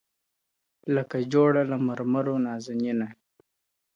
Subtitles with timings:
[0.95, 3.09] لکه جوړه له مرمرو نازنینه٫